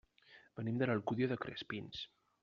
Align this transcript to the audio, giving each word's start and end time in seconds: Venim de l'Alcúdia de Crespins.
Venim 0.59 0.79
de 0.81 0.87
l'Alcúdia 0.89 1.27
de 1.33 1.37
Crespins. 1.43 2.01